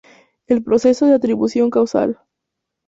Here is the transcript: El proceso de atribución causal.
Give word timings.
El 0.47 0.63
proceso 0.63 1.05
de 1.05 1.13
atribución 1.13 1.69
causal. 1.69 2.17